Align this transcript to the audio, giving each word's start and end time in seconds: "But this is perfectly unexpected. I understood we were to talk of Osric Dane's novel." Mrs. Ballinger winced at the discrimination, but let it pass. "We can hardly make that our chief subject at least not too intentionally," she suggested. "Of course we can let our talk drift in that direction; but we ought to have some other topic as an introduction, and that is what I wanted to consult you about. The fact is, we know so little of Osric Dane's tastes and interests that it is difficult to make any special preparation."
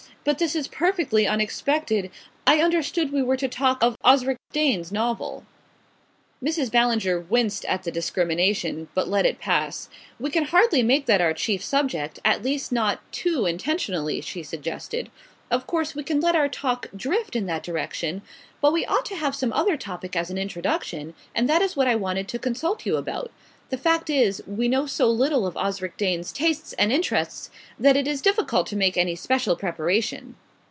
"But 0.23 0.37
this 0.37 0.55
is 0.55 0.67
perfectly 0.67 1.25
unexpected. 1.25 2.11
I 2.45 2.59
understood 2.61 3.11
we 3.11 3.23
were 3.23 3.37
to 3.37 3.47
talk 3.47 3.81
of 3.81 3.97
Osric 4.03 4.37
Dane's 4.53 4.91
novel." 4.91 5.47
Mrs. 6.43 6.71
Ballinger 6.71 7.19
winced 7.19 7.65
at 7.65 7.81
the 7.81 7.89
discrimination, 7.91 8.87
but 8.93 9.07
let 9.07 9.25
it 9.25 9.39
pass. 9.39 9.89
"We 10.19 10.29
can 10.29 10.43
hardly 10.43 10.83
make 10.83 11.07
that 11.07 11.21
our 11.21 11.33
chief 11.33 11.63
subject 11.63 12.19
at 12.23 12.43
least 12.43 12.71
not 12.71 12.99
too 13.11 13.47
intentionally," 13.47 14.21
she 14.21 14.43
suggested. 14.43 15.09
"Of 15.49 15.65
course 15.65 15.95
we 15.95 16.03
can 16.03 16.19
let 16.21 16.35
our 16.35 16.47
talk 16.47 16.89
drift 16.95 17.35
in 17.35 17.47
that 17.47 17.63
direction; 17.63 18.21
but 18.61 18.71
we 18.73 18.85
ought 18.85 19.07
to 19.07 19.15
have 19.15 19.35
some 19.35 19.51
other 19.53 19.75
topic 19.75 20.15
as 20.15 20.29
an 20.29 20.37
introduction, 20.37 21.15
and 21.33 21.49
that 21.49 21.63
is 21.63 21.75
what 21.75 21.87
I 21.87 21.95
wanted 21.95 22.27
to 22.27 22.37
consult 22.37 22.85
you 22.85 22.95
about. 22.95 23.31
The 23.71 23.77
fact 23.77 24.09
is, 24.09 24.43
we 24.45 24.67
know 24.67 24.85
so 24.85 25.09
little 25.09 25.47
of 25.47 25.55
Osric 25.55 25.95
Dane's 25.95 26.33
tastes 26.33 26.73
and 26.73 26.91
interests 26.91 27.49
that 27.79 27.95
it 27.95 28.05
is 28.05 28.21
difficult 28.21 28.67
to 28.67 28.75
make 28.75 28.97
any 28.97 29.15
special 29.15 29.55
preparation." 29.55 30.35